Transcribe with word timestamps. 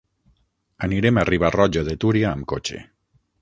Anirem 0.87 1.19
a 1.19 1.25
Riba-roja 1.29 1.85
de 1.91 1.95
Túria 2.05 2.29
amb 2.33 2.49
cotxe. 2.55 2.81